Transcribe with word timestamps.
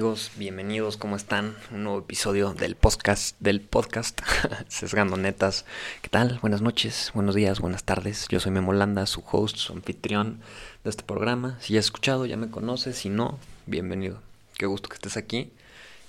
¿Qué 0.00 0.04
tal 0.04 0.12
amigos? 0.12 0.30
Bienvenidos, 0.38 0.96
¿cómo 0.96 1.14
están? 1.14 1.54
Un 1.70 1.84
nuevo 1.84 1.98
episodio 1.98 2.54
del 2.54 2.74
podcast, 2.74 3.36
del 3.38 3.60
podcast 3.60 4.18
Sesgando 4.68 5.18
Netas. 5.18 5.66
¿Qué 6.00 6.08
tal? 6.08 6.38
Buenas 6.40 6.62
noches, 6.62 7.10
buenos 7.12 7.34
días, 7.34 7.60
buenas 7.60 7.84
tardes. 7.84 8.26
Yo 8.30 8.40
soy 8.40 8.50
Memolanda, 8.50 9.04
su 9.04 9.22
host, 9.30 9.58
su 9.58 9.74
anfitrión 9.74 10.40
de 10.84 10.88
este 10.88 11.02
programa. 11.02 11.58
Si 11.60 11.74
ya 11.74 11.80
has 11.80 11.84
escuchado, 11.84 12.24
ya 12.24 12.38
me 12.38 12.48
conoces, 12.48 12.96
si 12.96 13.10
no, 13.10 13.38
bienvenido. 13.66 14.22
Qué 14.56 14.64
gusto 14.64 14.88
que 14.88 14.94
estés 14.94 15.18
aquí. 15.18 15.52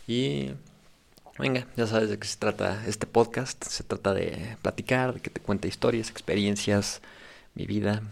Y 0.08 0.52
venga, 1.38 1.68
ya 1.76 1.86
sabes 1.86 2.10
de 2.10 2.18
qué 2.18 2.30
se 2.30 2.38
trata 2.38 2.86
este 2.88 3.08
podcast. 3.08 3.62
Se 3.66 3.84
trata 3.84 4.14
de 4.14 4.56
platicar, 4.62 5.16
de 5.16 5.20
que 5.20 5.30
te 5.30 5.42
cuente 5.42 5.68
historias, 5.68 6.10
experiencias, 6.10 7.02
mi 7.56 7.66
vida 7.66 8.04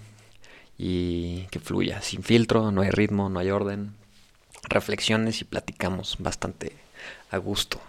y 0.77 1.43
que 1.51 1.61
fluya 1.61 2.01
sin 2.01 2.21
filtro, 2.21 2.69
no 2.69 2.81
hay 2.81 2.89
ritmo, 2.89 3.29
no 3.29 3.39
hay 3.39 3.49
orden 3.49 3.97
reflexiones 4.69 5.41
y 5.41 5.45
platicamos 5.45 6.17
bastante 6.19 6.75
a 7.31 7.37
gusto. 7.37 7.81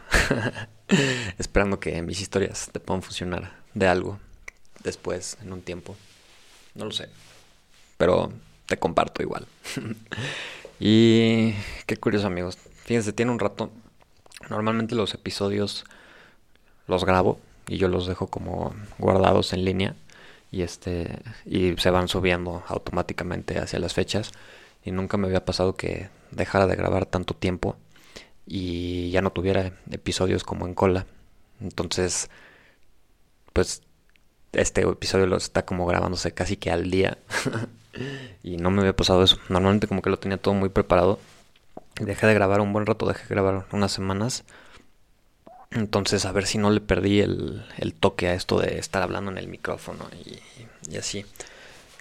Esperando 1.39 1.79
que 1.81 2.01
mis 2.03 2.21
historias 2.21 2.71
te 2.73 2.81
puedan 2.81 3.03
funcionar 3.03 3.53
de 3.75 3.87
algo 3.87 4.19
después, 4.83 5.37
en 5.43 5.53
un 5.53 5.63
tiempo. 5.63 5.97
No 6.75 6.85
lo 6.85 6.93
sé. 6.93 7.09
Pero 7.97 8.33
te 8.67 8.79
comparto 8.79 9.23
igual. 9.23 9.47
y 10.81 11.53
qué 11.87 11.97
curioso 11.97 12.27
amigos. 12.27 12.59
Fíjense, 12.85 13.13
tiene 13.13 13.33
un 13.33 13.39
rato. 13.39 13.71
Normalmente 14.49 14.95
los 14.95 15.15
episodios 15.15 15.85
los 16.87 17.05
grabo 17.05 17.39
y 17.69 17.77
yo 17.77 17.89
los 17.89 18.07
dejo 18.07 18.27
como 18.27 18.75
guardados 18.99 19.53
en 19.53 19.65
línea 19.65 19.95
y 20.51 20.63
este 20.63 21.21
y 21.47 21.77
se 21.77 21.91
van 21.91 22.09
subiendo 22.09 22.65
automáticamente 22.67 23.59
hacia 23.59 23.79
las 23.79 23.95
fechas 23.95 24.33
y 24.85 24.91
nunca 24.91 25.17
me 25.17 25.29
había 25.29 25.45
pasado 25.45 25.77
que 25.77 26.09
dejara 26.31 26.67
de 26.67 26.77
grabar 26.77 27.07
tanto 27.07 27.35
tiempo 27.35 27.77
y 28.47 29.11
ya 29.11 29.23
no 29.23 29.31
tuviera 29.31 29.73
episodios 29.91 30.45
como 30.45 30.67
en 30.67 30.75
cola. 30.75 31.07
Entonces, 31.61 32.31
pues 33.53 33.83
este 34.53 34.83
episodio 34.83 35.27
lo 35.27 35.37
está 35.37 35.65
como 35.65 35.87
grabándose 35.87 36.33
casi 36.33 36.57
que 36.57 36.71
al 36.71 36.91
día 36.91 37.19
y 38.43 38.57
no 38.57 38.71
me 38.71 38.81
había 38.81 38.97
pasado 38.97 39.23
eso. 39.23 39.39
Normalmente 39.49 39.87
como 39.87 40.03
que 40.03 40.11
lo 40.11 40.19
tenía 40.19 40.39
todo 40.39 40.55
muy 40.55 40.69
preparado. 40.69 41.21
Dejé 42.01 42.27
de 42.27 42.35
grabar 42.35 42.61
un 42.61 42.73
buen 42.73 42.87
rato, 42.87 43.07
dejé 43.07 43.23
de 43.23 43.35
grabar 43.35 43.67
unas 43.73 43.93
semanas. 43.93 44.45
Entonces 45.71 46.25
a 46.25 46.33
ver 46.33 46.47
si 46.47 46.59
no 46.59 46.71
le 46.71 46.81
perdí 46.81 47.21
el, 47.21 47.65
el 47.79 47.95
toque 47.95 48.29
a 48.29 48.35
esto 48.35 48.59
de 48.59 48.79
estar 48.79 49.03
hablando 49.03 49.31
en 49.31 49.39
el 49.39 49.47
micrófono 49.47 50.09
y, 50.25 50.41
y 50.93 50.97
así. 50.97 51.25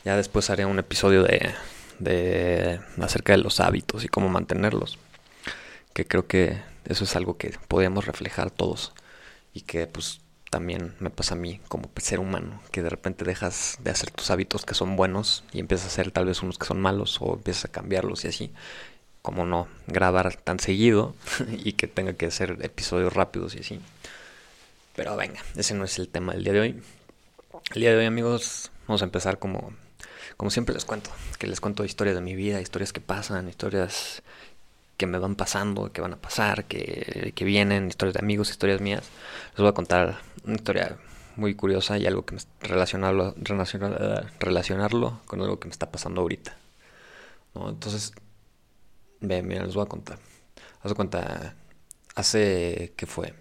Ya 0.04 0.16
después 0.16 0.50
haré 0.50 0.66
un 0.66 0.80
episodio 0.80 1.24
de, 1.24 1.54
de 2.00 2.80
acerca 3.02 3.34
de 3.34 3.40
los 3.40 3.60
hábitos 3.60 4.04
y 4.04 4.08
cómo 4.08 4.30
mantenerlos. 4.30 4.98
Que 5.94 6.06
creo 6.06 6.28
que 6.28 6.62
eso 6.86 7.04
es 7.04 7.16
algo 7.16 7.38
que 7.38 7.58
podemos 7.68 8.06
reflejar 8.06 8.52
todos 8.52 8.94
y 9.54 9.62
que 9.62 9.88
pues 9.88 10.22
también 10.50 10.96
me 11.00 11.10
pasa 11.10 11.36
a 11.36 11.38
mí 11.38 11.62
como 11.68 11.92
ser 11.98 12.20
humano, 12.20 12.62
que 12.72 12.82
de 12.82 12.90
repente 12.90 13.24
dejas 13.24 13.78
de 13.84 13.92
hacer 13.92 14.10
tus 14.12 14.32
hábitos 14.32 14.66
que 14.66 14.74
son 14.74 14.96
buenos 14.96 15.44
y 15.52 15.60
empiezas 15.60 15.86
a 15.86 15.90
hacer 15.90 16.12
tal 16.12 16.26
vez 16.26 16.42
unos 16.42 16.58
que 16.58 16.66
son 16.66 16.82
malos 16.82 17.18
o 17.22 17.36
empiezas 17.36 17.66
a 17.66 17.72
cambiarlos 17.72 18.26
y 18.26 18.30
así. 18.30 18.52
Como 19.22 19.46
no 19.46 19.68
grabar 19.88 20.36
tan 20.38 20.60
seguido 20.60 21.14
y 21.52 21.74
que 21.74 21.88
tenga 21.88 22.14
que 22.14 22.28
hacer 22.28 22.58
episodios 22.62 23.14
rápidos 23.14 23.56
y 23.56 23.60
así. 23.60 23.82
Pero 24.96 25.16
venga, 25.16 25.42
ese 25.56 25.76
no 25.76 25.84
es 25.84 26.00
el 26.00 26.10
tema 26.10 26.34
del 26.34 26.44
día 26.44 26.54
de 26.54 26.60
hoy. 26.62 26.82
El 27.76 27.82
día 27.82 27.92
de 27.92 27.98
hoy 27.98 28.06
amigos 28.06 28.72
vamos 28.88 29.02
a 29.02 29.06
empezar 29.06 29.38
como 29.38 29.74
como 30.38 30.52
siempre 30.52 30.74
les 30.74 30.86
cuento, 30.86 31.10
que 31.38 31.48
les 31.48 31.60
cuento 31.60 31.84
historias 31.84 32.16
de 32.16 32.22
mi 32.22 32.36
vida, 32.36 32.62
historias 32.62 32.94
que 32.94 33.02
pasan, 33.02 33.50
historias 33.50 34.24
que 34.98 35.08
me 35.08 35.18
van 35.18 35.36
pasando, 35.36 35.92
que 35.92 36.02
van 36.02 36.14
a 36.14 36.18
pasar, 36.18 36.66
que, 36.66 37.34
vienen, 37.46 37.88
historias 37.88 38.16
de 38.16 38.20
amigos, 38.20 38.50
historias 38.50 38.82
mías. 38.82 39.04
Les 39.52 39.60
voy 39.60 39.70
a 39.70 39.74
contar 39.74 40.20
una 40.44 40.56
historia 40.56 40.98
muy 41.38 41.56
curiosa 41.56 41.98
y 41.98 42.06
algo 42.06 42.26
que 42.26 42.36
me 42.36 42.42
relacionarlo, 42.62 43.34
relacionarlo 44.40 45.22
con 45.26 45.42
algo 45.42 45.60
que 45.60 45.68
me 45.68 45.72
está 45.72 45.90
pasando 45.90 46.22
ahorita. 46.22 46.56
Entonces, 47.56 48.14
ven, 49.22 49.48
mira, 49.48 49.66
les 49.66 49.76
voy 49.76 49.86
a 49.86 49.90
contar. 49.90 50.20
Haz 50.82 50.94
cuenta, 50.94 51.56
hace, 52.16 52.94
¿qué 52.98 53.06
fue? 53.06 53.34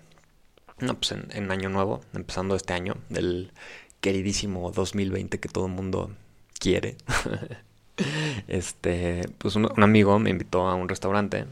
No, 0.79 0.95
pues 0.95 1.13
en, 1.13 1.29
en 1.33 1.51
Año 1.51 1.69
Nuevo, 1.69 2.03
empezando 2.15 2.55
este 2.55 2.73
año, 2.73 2.97
del 3.09 3.53
queridísimo 4.01 4.71
2020 4.71 5.41
que 5.41 5.49
todo 5.49 5.67
el 5.67 5.73
mundo 5.73 6.13
quiere. 6.59 6.97
este, 8.49 9.29
pues 9.39 9.57
un, 9.57 9.69
amigo 9.83 10.19
me 10.19 10.31
invitó 10.31 10.69
a 10.69 10.75
un 10.75 10.89
restaurante 10.89 11.47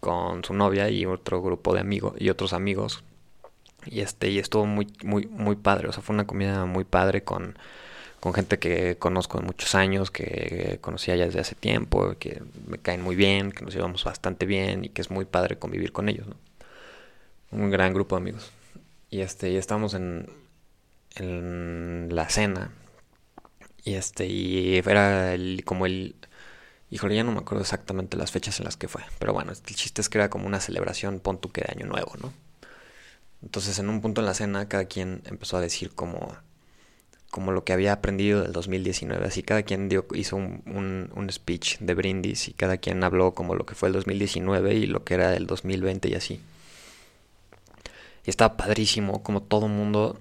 con 0.00 0.44
su 0.44 0.54
novia 0.54 0.90
y 0.90 1.06
otro 1.06 1.42
grupo 1.42 1.74
de 1.74 1.80
amigos 1.80 2.14
y 2.18 2.30
otros 2.30 2.52
amigos. 2.52 3.04
Y 3.86 4.00
este, 4.00 4.30
y 4.30 4.38
estuvo 4.38 4.66
muy, 4.66 4.92
muy, 5.04 5.26
muy 5.26 5.56
padre. 5.56 5.88
O 5.88 5.92
sea, 5.92 6.02
fue 6.02 6.14
una 6.14 6.26
comida 6.26 6.64
muy 6.66 6.84
padre 6.84 7.24
con, 7.24 7.56
con 8.20 8.34
gente 8.34 8.58
que 8.58 8.96
conozco 8.96 9.38
de 9.38 9.44
muchos 9.44 9.74
años, 9.74 10.10
que 10.10 10.78
conocía 10.80 11.16
ya 11.16 11.26
desde 11.26 11.40
hace 11.40 11.54
tiempo, 11.54 12.14
que 12.18 12.42
me 12.68 12.78
caen 12.78 13.02
muy 13.02 13.16
bien, 13.16 13.52
que 13.52 13.64
nos 13.64 13.74
llevamos 13.74 14.04
bastante 14.04 14.46
bien 14.46 14.84
y 14.84 14.88
que 14.90 15.02
es 15.02 15.10
muy 15.10 15.24
padre 15.24 15.58
convivir 15.58 15.92
con 15.92 16.08
ellos, 16.08 16.26
Un 17.50 17.70
gran 17.70 17.92
grupo 17.92 18.16
de 18.16 18.22
amigos. 18.22 18.52
Y 19.10 19.20
este, 19.20 19.50
y 19.50 19.56
estamos 19.56 19.94
en, 19.94 20.26
en 21.16 22.08
la 22.12 22.28
cena 22.28 22.72
y 23.84 23.94
este, 23.94 24.26
y 24.26 24.76
era 24.78 25.34
el, 25.34 25.64
como 25.64 25.86
el. 25.86 26.14
Híjole, 26.90 27.16
ya 27.16 27.24
no 27.24 27.32
me 27.32 27.38
acuerdo 27.38 27.62
exactamente 27.62 28.16
las 28.16 28.30
fechas 28.30 28.58
en 28.60 28.64
las 28.66 28.76
que 28.76 28.88
fue. 28.88 29.02
Pero 29.18 29.32
bueno, 29.32 29.52
el 29.52 29.74
chiste 29.74 30.00
es 30.02 30.08
que 30.08 30.18
era 30.18 30.30
como 30.30 30.46
una 30.46 30.60
celebración, 30.60 31.20
pon 31.20 31.40
tú 31.40 31.50
que 31.50 31.62
de 31.62 31.72
año 31.72 31.86
nuevo, 31.86 32.12
¿no? 32.20 32.32
Entonces 33.42 33.78
en 33.78 33.88
un 33.88 34.00
punto 34.00 34.20
en 34.20 34.26
la 34.26 34.34
cena 34.34 34.68
cada 34.68 34.84
quien 34.84 35.22
empezó 35.24 35.56
a 35.56 35.60
decir 35.60 35.94
como, 35.94 36.36
como 37.30 37.50
lo 37.52 37.64
que 37.64 37.72
había 37.72 37.92
aprendido 37.94 38.42
del 38.42 38.52
2019. 38.52 39.26
Así 39.26 39.42
cada 39.42 39.62
quien 39.62 39.88
dio, 39.88 40.06
hizo 40.14 40.36
un, 40.36 40.62
un, 40.66 41.10
un, 41.14 41.30
speech 41.32 41.78
de 41.78 41.94
brindis 41.94 42.48
y 42.48 42.52
cada 42.52 42.76
quien 42.76 43.02
habló 43.02 43.34
como 43.34 43.54
lo 43.54 43.66
que 43.66 43.74
fue 43.74 43.88
el 43.88 43.94
2019 43.94 44.74
y 44.74 44.86
lo 44.86 45.04
que 45.04 45.14
era 45.14 45.34
el 45.34 45.46
2020 45.46 46.08
y 46.10 46.14
así. 46.14 46.40
Y 48.24 48.30
estaba 48.30 48.56
padrísimo 48.56 49.22
como 49.22 49.42
todo 49.42 49.66
mundo, 49.66 50.20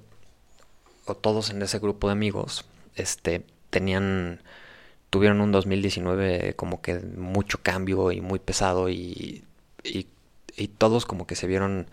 o 1.05 1.15
todos 1.15 1.49
en 1.51 1.61
ese 1.61 1.79
grupo 1.79 2.07
de 2.07 2.13
amigos, 2.13 2.65
este, 2.95 3.45
tenían, 3.69 4.41
tuvieron 5.09 5.41
un 5.41 5.51
2019 5.51 6.55
como 6.55 6.81
que 6.81 6.99
mucho 6.99 7.59
cambio 7.63 8.11
y 8.11 8.21
muy 8.21 8.39
pesado 8.39 8.89
y, 8.89 9.45
y, 9.83 10.07
todos 10.77 11.05
como 11.05 11.25
que 11.25 11.35
se 11.35 11.47
vieron, 11.47 11.87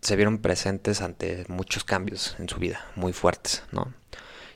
se 0.00 0.16
vieron 0.16 0.38
presentes 0.38 1.02
ante 1.02 1.44
muchos 1.48 1.84
cambios 1.84 2.36
en 2.38 2.48
su 2.48 2.58
vida, 2.58 2.86
muy 2.96 3.12
fuertes, 3.12 3.62
¿no? 3.72 3.92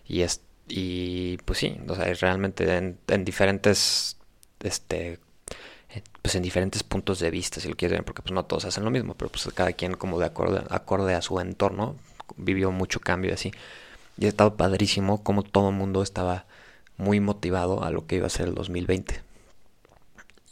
Y, 0.06 0.22
es, 0.22 0.40
y 0.68 1.38
pues 1.44 1.58
sí, 1.58 1.78
o 1.88 1.94
sea, 1.94 2.12
realmente 2.14 2.76
en, 2.76 2.98
en 3.08 3.24
diferentes, 3.24 4.16
este, 4.60 5.18
pues 6.22 6.34
en 6.34 6.42
diferentes 6.42 6.82
puntos 6.82 7.20
de 7.20 7.30
vista, 7.30 7.60
si 7.60 7.68
lo 7.68 7.76
quieren, 7.76 8.04
porque 8.04 8.22
pues 8.22 8.32
no 8.32 8.44
todos 8.44 8.64
hacen 8.64 8.84
lo 8.84 8.90
mismo, 8.90 9.14
pero 9.14 9.30
pues 9.30 9.46
cada 9.54 9.72
quien 9.72 9.94
como 9.94 10.18
de 10.18 10.26
acorde, 10.26 10.64
acorde 10.70 11.14
a 11.14 11.22
su 11.22 11.38
entorno 11.40 11.96
vivió 12.36 12.70
mucho 12.70 13.00
cambio 13.00 13.34
así. 13.34 13.52
Y 14.18 14.26
estaba 14.26 14.56
padrísimo 14.56 15.22
como 15.22 15.42
todo 15.42 15.70
el 15.70 15.76
mundo 15.76 16.02
estaba 16.02 16.44
muy 16.96 17.20
motivado 17.20 17.82
a 17.82 17.90
lo 17.90 18.06
que 18.06 18.16
iba 18.16 18.26
a 18.26 18.30
ser 18.30 18.48
el 18.48 18.54
2020. 18.54 19.22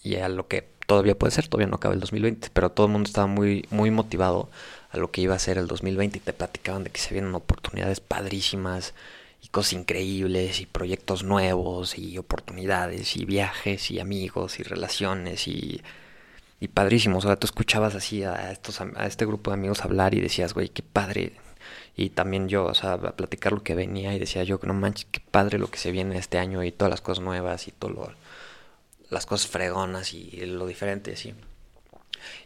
Y 0.02 0.16
a 0.16 0.28
lo 0.28 0.48
que 0.48 0.66
todavía 0.86 1.18
puede 1.18 1.30
ser, 1.30 1.48
todavía 1.48 1.68
no 1.68 1.76
acaba 1.76 1.94
el 1.94 2.00
2020, 2.00 2.48
pero 2.52 2.70
todo 2.70 2.86
el 2.86 2.92
mundo 2.92 3.06
estaba 3.06 3.26
muy, 3.26 3.66
muy 3.70 3.90
motivado 3.90 4.50
a 4.90 4.98
lo 4.98 5.10
que 5.10 5.20
iba 5.22 5.34
a 5.34 5.38
ser 5.38 5.58
el 5.58 5.66
2020 5.66 6.18
y 6.18 6.20
te 6.20 6.32
platicaban 6.32 6.84
de 6.84 6.90
que 6.90 7.00
se 7.00 7.14
vienen 7.14 7.34
oportunidades 7.34 8.00
padrísimas 8.00 8.94
y 9.42 9.48
cosas 9.48 9.72
increíbles 9.74 10.60
y 10.60 10.66
proyectos 10.66 11.24
nuevos 11.24 11.98
y 11.98 12.18
oportunidades 12.18 13.16
y 13.16 13.24
viajes 13.24 13.90
y 13.90 14.00
amigos 14.00 14.60
y 14.60 14.64
relaciones 14.64 15.48
y, 15.48 15.82
y 16.60 16.68
padrísimos. 16.68 17.24
O 17.24 17.28
sea, 17.28 17.36
tú 17.36 17.46
escuchabas 17.46 17.94
así 17.94 18.22
a, 18.22 18.52
estos, 18.52 18.80
a 18.80 19.06
este 19.06 19.24
grupo 19.24 19.50
de 19.50 19.54
amigos 19.54 19.84
hablar 19.84 20.14
y 20.14 20.20
decías, 20.20 20.52
güey, 20.52 20.68
qué 20.68 20.82
padre 20.82 21.32
y 21.96 22.10
también 22.10 22.48
yo, 22.48 22.64
o 22.66 22.74
sea, 22.74 22.94
a 22.94 23.16
platicar 23.16 23.52
lo 23.52 23.62
que 23.62 23.74
venía 23.74 24.14
y 24.14 24.18
decía 24.18 24.44
yo 24.44 24.60
que 24.60 24.66
no 24.66 24.74
manches, 24.74 25.06
qué 25.10 25.20
padre 25.20 25.58
lo 25.58 25.70
que 25.70 25.78
se 25.78 25.92
viene 25.92 26.16
este 26.18 26.38
año 26.38 26.62
y 26.64 26.72
todas 26.72 26.90
las 26.90 27.00
cosas 27.00 27.22
nuevas 27.22 27.68
y 27.68 27.72
todo 27.72 27.90
lo, 27.90 28.12
las 29.10 29.26
cosas 29.26 29.50
fregonas 29.50 30.14
y 30.14 30.46
lo 30.46 30.66
diferente, 30.66 31.12
así. 31.12 31.34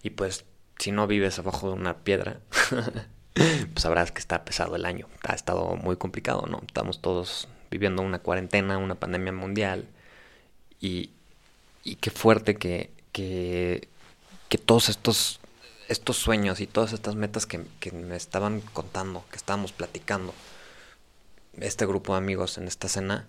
Y 0.03 0.11
pues, 0.11 0.45
si 0.79 0.93
no 0.93 1.07
vives 1.07 1.39
abajo 1.39 1.69
de 1.69 1.75
una 1.75 1.99
piedra, 1.99 2.41
pues 3.35 3.83
sabrás 3.83 4.13
que 4.13 4.19
está 4.19 4.45
pesado 4.45 4.77
el 4.77 4.85
año. 4.85 5.07
Ha 5.23 5.35
estado 5.35 5.77
muy 5.77 5.97
complicado, 5.97 6.47
¿no? 6.49 6.63
Estamos 6.67 7.01
todos 7.01 7.49
viviendo 7.71 8.03
una 8.03 8.19
cuarentena, 8.19 8.79
una 8.79 8.97
pandemia 8.97 9.33
mundial. 9.33 9.87
Y, 10.81 11.11
y 11.85 11.97
qué 11.97 12.11
fuerte 12.11 12.57
que, 12.57 12.91
que, 13.13 13.89
que 14.49 14.59
todos 14.59 14.89
estos 14.89 15.41
estos 15.89 16.17
sueños 16.17 16.61
y 16.61 16.67
todas 16.67 16.93
estas 16.93 17.15
metas 17.15 17.47
que, 17.47 17.59
me 17.93 18.17
estaban 18.17 18.61
contando, 18.73 19.25
que 19.31 19.37
estábamos 19.37 19.73
platicando, 19.73 20.35
este 21.59 21.87
grupo 21.87 22.13
de 22.13 22.19
amigos 22.19 22.59
en 22.59 22.69
esta 22.69 22.89
cena, 22.89 23.27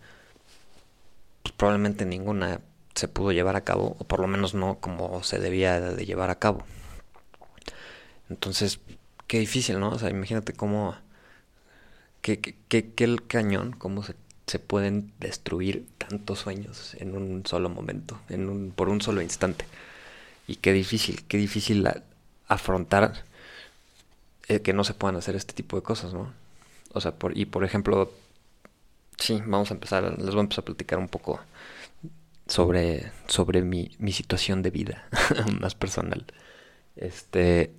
pues 1.43 1.53
probablemente 1.53 2.05
ninguna 2.05 2.61
se 2.95 3.07
pudo 3.07 3.31
llevar 3.31 3.55
a 3.55 3.63
cabo, 3.63 3.95
o 3.99 4.03
por 4.05 4.19
lo 4.19 4.27
menos 4.27 4.53
no 4.53 4.79
como 4.79 5.23
se 5.23 5.39
debía 5.39 5.79
de 5.79 6.05
llevar 6.05 6.29
a 6.29 6.39
cabo. 6.39 6.65
Entonces, 8.29 8.79
qué 9.27 9.39
difícil, 9.39 9.79
¿no? 9.79 9.89
O 9.91 9.99
sea, 9.99 10.09
imagínate 10.09 10.53
cómo, 10.53 10.95
qué, 12.21 12.39
qué, 12.39 12.91
qué, 12.91 13.03
el 13.03 13.25
cañón, 13.27 13.73
cómo 13.73 14.03
se, 14.03 14.15
se, 14.47 14.59
pueden 14.59 15.13
destruir 15.19 15.87
tantos 15.97 16.39
sueños 16.39 16.95
en 16.95 17.15
un 17.15 17.45
solo 17.45 17.69
momento, 17.69 18.19
en 18.29 18.49
un, 18.49 18.71
por 18.71 18.89
un 18.89 19.01
solo 19.01 19.21
instante. 19.21 19.65
Y 20.47 20.57
qué 20.57 20.73
difícil, 20.73 21.23
qué 21.27 21.37
difícil 21.37 21.87
afrontar 22.47 23.23
eh, 24.47 24.61
que 24.61 24.73
no 24.73 24.83
se 24.83 24.93
puedan 24.93 25.15
hacer 25.17 25.35
este 25.35 25.53
tipo 25.53 25.75
de 25.75 25.83
cosas, 25.83 26.13
¿no? 26.13 26.33
O 26.93 27.01
sea, 27.01 27.13
por, 27.13 27.37
y 27.37 27.45
por 27.45 27.63
ejemplo, 27.63 28.11
sí, 29.17 29.41
vamos 29.45 29.71
a 29.71 29.73
empezar, 29.73 30.03
les 30.03 30.29
voy 30.29 30.37
a 30.37 30.41
empezar 30.41 30.63
a 30.63 30.65
platicar 30.65 30.99
un 30.99 31.09
poco 31.09 31.39
sobre, 32.47 33.11
sobre 33.27 33.61
mi, 33.61 33.95
mi 33.99 34.13
situación 34.13 34.61
de 34.61 34.71
vida 34.71 35.07
más 35.59 35.75
personal. 35.75 36.25
Este, 36.95 37.71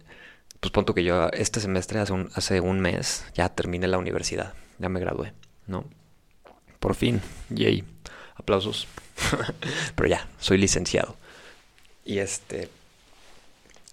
pues 0.60 0.72
punto 0.72 0.94
que 0.94 1.04
yo 1.04 1.28
este 1.30 1.60
semestre, 1.60 2.00
hace 2.00 2.12
un, 2.12 2.30
hace 2.34 2.60
un 2.60 2.80
mes, 2.80 3.24
ya 3.34 3.48
terminé 3.48 3.86
la 3.88 3.98
universidad, 3.98 4.54
ya 4.78 4.88
me 4.88 5.00
gradué, 5.00 5.32
¿no? 5.66 5.84
Por 6.80 6.94
fin, 6.94 7.20
yay, 7.50 7.84
aplausos. 8.36 8.86
Pero 9.96 10.08
ya, 10.08 10.28
soy 10.38 10.58
licenciado. 10.58 11.16
Y 12.04 12.18
este, 12.18 12.68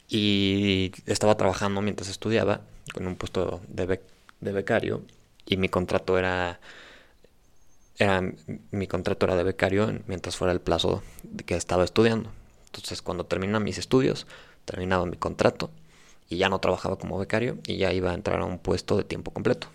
y 0.08 0.92
estaba 1.06 1.36
trabajando 1.38 1.82
mientras 1.82 2.10
estudiaba 2.10 2.62
con 2.94 3.08
un 3.08 3.16
puesto 3.16 3.62
de, 3.68 4.00
de 4.42 4.52
becario 4.52 5.02
y 5.46 5.58
mi 5.58 5.70
contrato 5.70 6.18
era 6.18 6.60
era 7.98 8.22
mi 8.72 8.88
contrato 8.88 9.26
era 9.26 9.36
de 9.36 9.44
becario 9.44 10.00
mientras 10.08 10.36
fuera 10.36 10.54
el 10.54 10.62
plazo 10.62 11.02
que 11.46 11.56
estaba 11.56 11.84
estudiando. 11.84 12.32
Entonces, 12.68 13.02
cuando 13.02 13.26
terminan 13.26 13.64
mis 13.64 13.78
estudios, 13.78 14.28
terminaba 14.66 15.06
mi 15.06 15.16
contrato 15.18 15.72
y 16.30 16.38
ya 16.38 16.50
no 16.50 16.60
trabajaba 16.60 16.98
como 16.98 17.18
becario 17.18 17.58
y 17.66 17.78
ya 17.78 17.94
iba 17.94 18.12
a 18.12 18.14
entrar 18.14 18.42
a 18.42 18.46
un 18.46 18.60
puesto 18.60 18.98
de 18.98 19.04
tiempo 19.06 19.32
completo. 19.32 19.68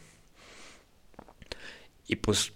Y 2.06 2.16
pues 2.16 2.52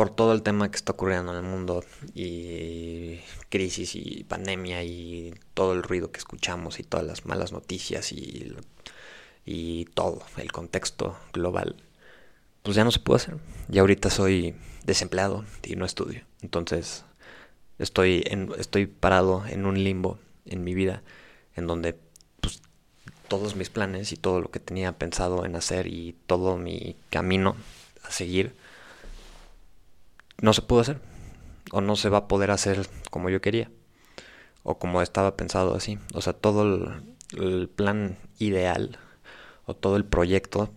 por 0.00 0.08
todo 0.08 0.32
el 0.32 0.40
tema 0.40 0.70
que 0.70 0.76
está 0.76 0.92
ocurriendo 0.92 1.32
en 1.32 1.44
el 1.44 1.50
mundo 1.50 1.84
y 2.14 3.20
crisis 3.50 3.94
y 3.94 4.24
pandemia 4.24 4.82
y 4.82 5.34
todo 5.52 5.74
el 5.74 5.82
ruido 5.82 6.10
que 6.10 6.16
escuchamos 6.16 6.80
y 6.80 6.84
todas 6.84 7.04
las 7.04 7.26
malas 7.26 7.52
noticias 7.52 8.10
y, 8.10 8.56
y 9.44 9.84
todo 9.92 10.22
el 10.38 10.52
contexto 10.52 11.18
global, 11.34 11.76
pues 12.62 12.76
ya 12.76 12.84
no 12.84 12.90
se 12.90 13.00
puede 13.00 13.18
hacer. 13.18 13.36
Y 13.70 13.78
ahorita 13.78 14.08
soy 14.08 14.54
desempleado 14.86 15.44
y 15.64 15.76
no 15.76 15.84
estudio. 15.84 16.24
Entonces 16.40 17.04
estoy, 17.78 18.24
en, 18.24 18.50
estoy 18.56 18.86
parado 18.86 19.44
en 19.46 19.66
un 19.66 19.84
limbo 19.84 20.18
en 20.46 20.64
mi 20.64 20.72
vida 20.72 21.02
en 21.56 21.66
donde 21.66 21.94
pues, 22.40 22.62
todos 23.28 23.54
mis 23.54 23.68
planes 23.68 24.12
y 24.12 24.16
todo 24.16 24.40
lo 24.40 24.50
que 24.50 24.60
tenía 24.60 24.92
pensado 24.92 25.44
en 25.44 25.56
hacer 25.56 25.88
y 25.88 26.16
todo 26.26 26.56
mi 26.56 26.96
camino 27.10 27.54
a 28.02 28.10
seguir 28.10 28.54
no 30.40 30.52
se 30.52 30.62
pudo 30.62 30.80
hacer 30.80 31.00
o 31.72 31.80
no 31.80 31.96
se 31.96 32.08
va 32.08 32.18
a 32.18 32.28
poder 32.28 32.50
hacer 32.50 32.88
como 33.10 33.30
yo 33.30 33.40
quería 33.40 33.70
o 34.62 34.78
como 34.78 35.02
estaba 35.02 35.36
pensado 35.36 35.74
así. 35.74 35.98
O 36.14 36.20
sea, 36.20 36.32
todo 36.32 36.64
el, 37.32 37.68
plan 37.68 38.18
ideal 38.38 38.98
o 39.66 39.74
todo 39.74 39.96
el 39.96 40.04
proyecto 40.04 40.70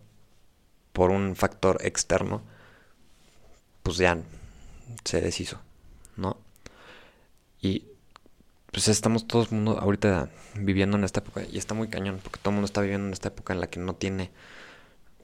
por 0.92 1.10
un 1.10 1.36
factor 1.36 1.80
externo 1.82 2.44
pues 3.82 3.98
ya 3.98 4.22
se 5.04 5.20
deshizo, 5.20 5.60
¿no? 6.16 6.38
Y 7.60 7.88
pues 8.72 8.88
estamos 8.88 9.28
todos 9.28 9.52
mundo 9.52 9.80
ahorita 9.80 10.30
viviendo 10.56 10.98
en 10.98 11.04
esta 11.04 11.22
época 11.22 11.44
y 11.44 11.58
está 11.58 11.74
muy 11.74 11.88
cañón 11.88 12.20
porque 12.22 12.40
todo 12.40 12.52
el 12.52 12.56
mundo 12.56 12.66
está 12.66 12.82
viviendo 12.82 13.08
en 13.08 13.14
esta 13.14 13.30
época 13.30 13.54
en 13.54 13.62
la 13.62 13.68
que 13.68 13.80
no 13.80 13.96
tiene 13.96 14.32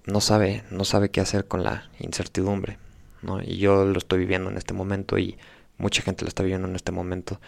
no 0.06 0.22
sabe 0.22 0.64
no 0.72 0.86
sabe 0.86 1.10
qué 1.10 1.22
hacer 1.22 1.48
con 1.48 1.64
la 1.64 1.90
incertidumbre 2.00 2.78
y 3.44 3.58
yo 3.58 3.86
lo 3.86 3.98
estoy 3.98 4.20
viviendo 4.20 4.50
en 4.50 4.58
este 4.58 4.74
momento 4.74 5.18
y 5.18 5.38
mucha 5.78 6.02
gente 6.02 6.24
lo 6.24 6.30
está 6.30 6.44
viviendo 6.44 6.68
en 6.68 6.76
este 6.76 6.92
momento. 6.92 7.40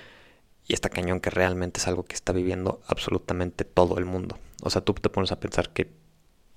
Y 0.67 0.73
está 0.73 0.89
cañón 0.89 1.19
que 1.19 1.29
realmente 1.29 1.79
es 1.79 1.87
algo 1.87 2.03
que 2.03 2.15
está 2.15 2.33
viviendo 2.33 2.81
absolutamente 2.87 3.65
todo 3.65 3.97
el 3.97 4.05
mundo. 4.05 4.37
O 4.63 4.69
sea 4.69 4.81
tú 4.81 4.93
te 4.93 5.09
pones 5.09 5.31
a 5.31 5.39
pensar 5.39 5.69
que 5.69 5.89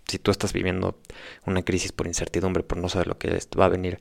si 0.06 0.19
tú 0.19 0.31
estás 0.31 0.52
viviendo 0.52 0.99
una 1.46 1.62
crisis 1.62 1.93
por 1.93 2.06
incertidumbre 2.06 2.62
por 2.62 2.78
no 2.78 2.88
saber 2.88 3.06
lo 3.08 3.19
que 3.19 3.38
va 3.58 3.64
a 3.64 3.69
venir 3.69 4.00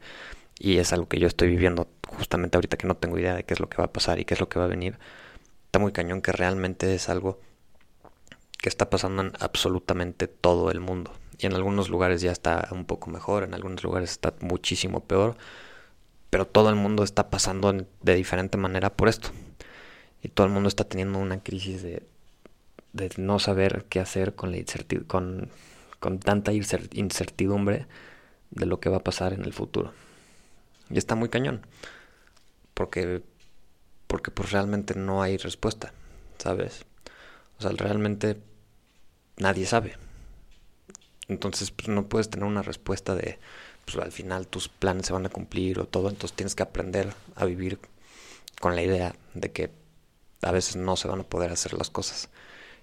y 0.59 0.77
es 0.77 0.93
algo 0.93 1.07
que 1.07 1.19
yo 1.19 1.27
estoy 1.27 1.47
viviendo 1.49 1.87
justamente 2.07 2.57
ahorita 2.57 2.77
que 2.77 2.87
no 2.87 2.95
tengo 2.95 3.17
idea 3.17 3.35
de 3.35 3.43
qué 3.43 3.53
es 3.53 3.59
lo 3.59 3.69
que 3.69 3.77
va 3.77 3.85
a 3.85 3.93
pasar 3.93 4.19
y 4.19 4.25
qué 4.25 4.33
es 4.33 4.39
lo 4.39 4.49
que 4.49 4.59
va 4.59 4.65
a 4.65 4.69
venir, 4.69 4.99
está 5.65 5.79
muy 5.79 5.91
cañón 5.91 6.21
que 6.21 6.31
realmente 6.31 6.93
es 6.93 7.09
algo 7.09 7.39
que 8.57 8.69
está 8.69 8.89
pasando 8.89 9.23
en 9.23 9.33
absolutamente 9.39 10.27
todo 10.27 10.71
el 10.71 10.79
mundo. 10.79 11.11
Y 11.43 11.45
en 11.45 11.55
algunos 11.55 11.89
lugares 11.89 12.21
ya 12.21 12.31
está 12.31 12.69
un 12.71 12.85
poco 12.85 13.09
mejor, 13.09 13.43
en 13.43 13.53
algunos 13.53 13.83
lugares 13.83 14.11
está 14.11 14.33
muchísimo 14.39 15.01
peor, 15.01 15.35
pero 16.29 16.47
todo 16.47 16.69
el 16.69 16.75
mundo 16.75 17.03
está 17.03 17.29
pasando 17.29 17.73
de 17.73 18.15
diferente 18.15 18.57
manera 18.57 18.89
por 18.89 19.09
esto. 19.09 19.29
Y 20.21 20.29
todo 20.29 20.47
el 20.47 20.53
mundo 20.53 20.69
está 20.69 20.85
teniendo 20.85 21.19
una 21.19 21.43
crisis 21.43 21.83
de, 21.83 22.03
de 22.93 23.11
no 23.17 23.39
saber 23.39 23.85
qué 23.89 23.99
hacer 23.99 24.35
con, 24.35 24.53
la 24.53 24.57
con, 25.05 25.49
con 25.99 26.19
tanta 26.19 26.53
incertidumbre 26.53 27.87
de 28.51 28.65
lo 28.65 28.79
que 28.79 28.89
va 28.89 28.97
a 28.97 29.03
pasar 29.03 29.33
en 29.33 29.43
el 29.43 29.51
futuro. 29.51 29.91
Y 30.89 30.97
está 30.97 31.15
muy 31.15 31.27
cañón. 31.27 31.67
Porque, 32.73 33.21
porque 34.07 34.31
pues 34.31 34.51
realmente 34.53 34.95
no 34.95 35.21
hay 35.21 35.35
respuesta, 35.35 35.91
¿sabes? 36.37 36.85
O 37.59 37.63
sea, 37.63 37.71
realmente 37.71 38.37
nadie 39.37 39.65
sabe. 39.65 39.97
Entonces, 41.33 41.71
pues 41.71 41.89
no 41.89 42.07
puedes 42.07 42.29
tener 42.29 42.45
una 42.45 42.61
respuesta 42.61 43.15
de, 43.15 43.39
pues 43.85 43.97
al 43.97 44.11
final 44.11 44.47
tus 44.47 44.69
planes 44.69 45.07
se 45.07 45.13
van 45.13 45.25
a 45.25 45.29
cumplir 45.29 45.79
o 45.79 45.85
todo. 45.85 46.09
Entonces 46.09 46.35
tienes 46.35 46.55
que 46.55 46.63
aprender 46.63 47.13
a 47.35 47.45
vivir 47.45 47.79
con 48.61 48.75
la 48.75 48.83
idea 48.83 49.15
de 49.33 49.51
que 49.51 49.71
a 50.41 50.51
veces 50.51 50.75
no 50.75 50.95
se 50.95 51.07
van 51.07 51.21
a 51.21 51.23
poder 51.23 51.51
hacer 51.51 51.73
las 51.73 51.89
cosas. 51.89 52.29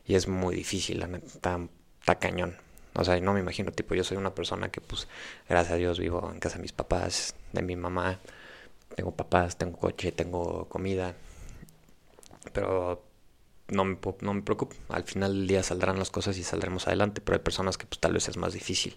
Y 0.06 0.14
es 0.14 0.29
muy 0.29 0.55
difícil, 0.56 1.02
está, 1.02 1.61
está 2.00 2.19
cañón. 2.19 2.57
O 2.95 3.04
sea, 3.04 3.19
no 3.21 3.33
me 3.33 3.40
imagino, 3.40 3.71
tipo, 3.73 3.95
yo 3.95 4.02
soy 4.04 4.16
una 4.16 4.35
persona 4.35 4.71
que, 4.71 4.80
pues, 4.80 5.07
gracias 5.49 5.75
a 5.75 5.76
Dios 5.76 5.99
vivo 5.99 6.30
en 6.33 6.40
casa 6.40 6.57
de 6.57 6.62
mis 6.62 6.73
papás, 6.73 7.35
de 7.52 7.62
mi 7.62 7.76
mamá. 7.76 8.19
Tengo 8.97 9.12
papás, 9.12 9.57
tengo 9.57 9.78
coche, 9.78 10.12
tengo 10.12 10.69
comida. 10.69 11.14
Pero 12.52 13.04
no 13.70 13.84
me, 13.84 13.98
no 14.20 14.34
me 14.34 14.42
preocupo. 14.42 14.76
Al 14.88 15.04
final 15.04 15.32
del 15.32 15.46
día 15.46 15.62
saldrán 15.62 15.98
las 15.98 16.10
cosas 16.10 16.36
y 16.38 16.42
saldremos 16.42 16.86
adelante. 16.86 17.20
Pero 17.20 17.36
hay 17.36 17.42
personas 17.42 17.78
que, 17.78 17.86
pues, 17.86 18.00
tal 18.00 18.12
vez 18.12 18.28
es 18.28 18.36
más 18.36 18.52
difícil. 18.52 18.96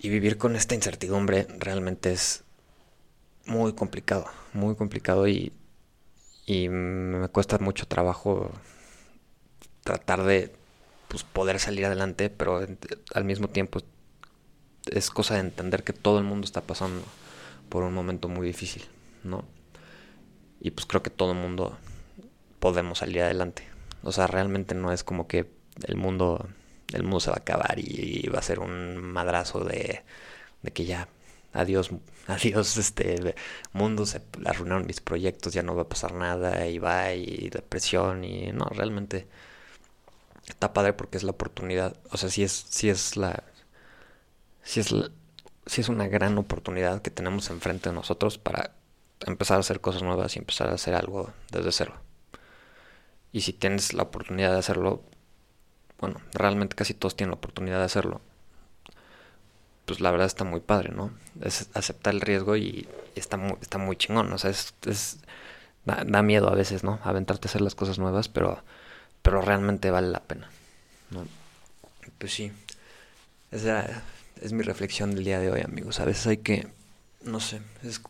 Y 0.00 0.08
vivir 0.08 0.36
con 0.38 0.56
esta 0.56 0.74
incertidumbre 0.74 1.46
realmente 1.58 2.12
es 2.12 2.44
muy 3.46 3.74
complicado. 3.74 4.26
Muy 4.52 4.76
complicado 4.76 5.26
y, 5.28 5.52
y 6.46 6.68
me 6.68 7.28
cuesta 7.28 7.58
mucho 7.58 7.86
trabajo 7.86 8.50
tratar 9.82 10.24
de 10.24 10.54
pues, 11.08 11.22
poder 11.22 11.60
salir 11.60 11.86
adelante, 11.86 12.30
pero 12.30 12.66
al 13.14 13.24
mismo 13.24 13.48
tiempo 13.48 13.80
es 14.86 15.10
cosa 15.10 15.34
de 15.34 15.40
entender 15.40 15.84
que 15.84 15.92
todo 15.92 16.18
el 16.18 16.24
mundo 16.24 16.44
está 16.44 16.60
pasando 16.60 17.02
por 17.68 17.82
un 17.82 17.94
momento 17.94 18.28
muy 18.28 18.46
difícil, 18.46 18.84
¿no? 19.22 19.44
Y 20.60 20.70
pues 20.70 20.86
creo 20.86 21.02
que 21.02 21.10
todo 21.10 21.32
el 21.32 21.38
mundo 21.38 21.76
podemos 22.64 23.00
salir 23.00 23.20
adelante. 23.20 23.68
O 24.02 24.10
sea, 24.10 24.26
realmente 24.26 24.74
no 24.74 24.90
es 24.90 25.04
como 25.04 25.28
que 25.28 25.50
el 25.86 25.96
mundo, 25.96 26.48
el 26.94 27.02
mundo 27.02 27.20
se 27.20 27.28
va 27.28 27.36
a 27.36 27.40
acabar 27.40 27.78
y, 27.78 28.26
va 28.34 28.38
a 28.38 28.42
ser 28.42 28.58
un 28.58 28.96
madrazo 29.02 29.60
de, 29.64 30.02
de 30.62 30.72
que 30.72 30.86
ya 30.86 31.08
adiós, 31.52 31.90
adiós 32.26 32.78
este 32.78 33.34
mundo, 33.74 34.06
se 34.06 34.22
arruinaron 34.46 34.86
mis 34.86 35.02
proyectos, 35.02 35.52
ya 35.52 35.62
no 35.62 35.76
va 35.76 35.82
a 35.82 35.88
pasar 35.90 36.14
nada 36.14 36.66
y 36.66 36.78
va 36.78 37.12
y 37.12 37.50
depresión 37.50 38.24
y 38.24 38.50
no, 38.52 38.64
realmente 38.64 39.28
está 40.48 40.72
padre 40.72 40.94
porque 40.94 41.18
es 41.18 41.22
la 41.22 41.32
oportunidad, 41.32 41.98
o 42.12 42.16
sea, 42.16 42.30
sí 42.30 42.44
es, 42.44 42.66
sí 42.70 42.88
es 42.88 43.18
la, 43.18 43.44
sí 44.62 44.80
es, 44.80 44.94
es 45.66 45.88
una 45.90 46.08
gran 46.08 46.38
oportunidad 46.38 47.02
que 47.02 47.10
tenemos 47.10 47.50
enfrente 47.50 47.90
de 47.90 47.94
nosotros 47.94 48.38
para 48.38 48.74
empezar 49.20 49.58
a 49.58 49.60
hacer 49.60 49.82
cosas 49.82 50.02
nuevas 50.02 50.34
y 50.36 50.38
empezar 50.38 50.70
a 50.70 50.74
hacer 50.74 50.94
algo 50.94 51.30
desde 51.50 51.70
cero. 51.70 52.04
Y 53.34 53.40
si 53.40 53.52
tienes 53.52 53.92
la 53.94 54.04
oportunidad 54.04 54.52
de 54.52 54.58
hacerlo, 54.60 55.02
bueno, 55.98 56.20
realmente 56.32 56.76
casi 56.76 56.94
todos 56.94 57.16
tienen 57.16 57.32
la 57.32 57.38
oportunidad 57.38 57.80
de 57.80 57.84
hacerlo. 57.84 58.20
Pues 59.86 60.00
la 60.00 60.12
verdad 60.12 60.28
está 60.28 60.44
muy 60.44 60.60
padre, 60.60 60.90
¿no? 60.90 61.10
Es 61.40 61.68
aceptar 61.74 62.14
el 62.14 62.20
riesgo 62.20 62.56
y, 62.56 62.86
está, 63.16 63.36
muy, 63.36 63.56
está 63.60 63.78
muy 63.78 63.96
chingón. 63.96 64.32
O 64.32 64.38
sea, 64.38 64.50
es, 64.50 64.72
es 64.86 65.18
da, 65.84 66.22
miedo 66.22 66.48
a 66.48 66.54
veces, 66.54 66.84
¿no? 66.84 67.00
Aventarte 67.02 67.48
a 67.48 67.50
hacer 67.50 67.60
las 67.60 67.74
cosas 67.74 67.98
nuevas, 67.98 68.28
pero 68.28 68.62
pero 69.24 69.40
realmente 69.40 69.90
vale 69.90 70.10
la 70.10 70.20
pena. 70.20 70.48
Pues 72.18 72.32
sí, 72.32 72.52
esa 73.50 74.02
es 74.40 74.52
mi 74.52 74.62
reflexión 74.62 75.14
del 75.14 75.24
día 75.24 75.40
de 75.40 75.50
hoy, 75.50 75.62
amigos. 75.62 75.98
A 75.98 76.04
veces 76.04 76.26
hay 76.28 76.36
que, 76.36 76.68
no 77.24 77.40
sé, 77.40 77.62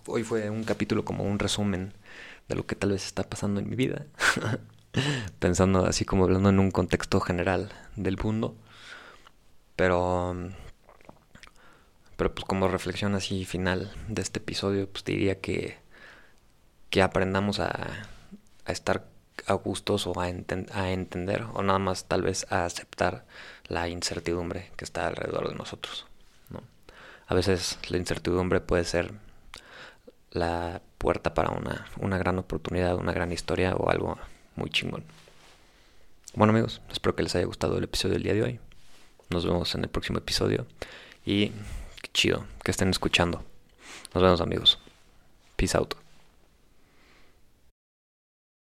hoy 0.06 0.24
fue 0.24 0.50
un 0.50 0.64
capítulo 0.64 1.04
como 1.04 1.24
un 1.24 1.38
resumen 1.38 1.94
de 2.48 2.56
lo 2.56 2.66
que 2.66 2.74
tal 2.74 2.90
vez 2.90 3.06
está 3.06 3.22
pasando 3.22 3.60
en 3.60 3.70
mi 3.70 3.76
vida. 3.76 4.04
Pensando 5.38 5.86
así 5.86 6.04
como 6.04 6.24
hablando 6.24 6.48
en 6.48 6.58
un 6.58 6.70
contexto 6.70 7.20
general 7.20 7.72
del 7.96 8.16
mundo. 8.16 8.56
Pero 9.76 10.36
pero 12.16 12.34
pues 12.34 12.44
como 12.44 12.68
reflexión 12.68 13.14
así 13.14 13.44
final 13.44 13.92
de 14.08 14.22
este 14.22 14.38
episodio, 14.38 14.88
pues 14.88 15.04
diría 15.04 15.40
que, 15.40 15.78
que 16.90 17.02
aprendamos 17.02 17.60
a, 17.60 18.06
a 18.64 18.72
estar 18.72 19.06
a 19.46 19.54
gustos 19.54 20.06
o 20.06 20.20
a, 20.20 20.26
a 20.26 20.90
entender 20.92 21.44
o 21.54 21.62
nada 21.62 21.78
más 21.78 22.04
tal 22.06 22.22
vez 22.22 22.46
a 22.50 22.64
aceptar 22.64 23.26
la 23.66 23.88
incertidumbre 23.88 24.70
que 24.76 24.84
está 24.84 25.06
alrededor 25.08 25.48
de 25.48 25.56
nosotros. 25.56 26.06
¿no? 26.50 26.62
A 27.26 27.34
veces 27.34 27.78
la 27.88 27.96
incertidumbre 27.96 28.60
puede 28.60 28.84
ser 28.84 29.12
la 30.30 30.82
puerta 30.98 31.34
para 31.34 31.50
una, 31.50 31.86
una 31.98 32.18
gran 32.18 32.38
oportunidad, 32.38 32.96
una 32.96 33.12
gran 33.12 33.32
historia 33.32 33.74
o 33.74 33.90
algo 33.90 34.18
muy 34.56 34.70
chingón. 34.70 35.04
Bueno 36.34 36.52
amigos, 36.52 36.80
espero 36.90 37.14
que 37.14 37.22
les 37.22 37.34
haya 37.36 37.46
gustado 37.46 37.78
el 37.78 37.84
episodio 37.84 38.14
del 38.14 38.22
día 38.22 38.34
de 38.34 38.42
hoy. 38.42 38.60
Nos 39.30 39.46
vemos 39.46 39.74
en 39.74 39.84
el 39.84 39.90
próximo 39.90 40.18
episodio 40.18 40.66
y 41.24 41.48
qué 42.02 42.10
chido 42.12 42.44
que 42.62 42.70
estén 42.70 42.90
escuchando. 42.90 43.44
Nos 44.14 44.22
vemos 44.22 44.40
amigos. 44.40 44.78
Peace 45.56 45.76
out. 45.76 46.03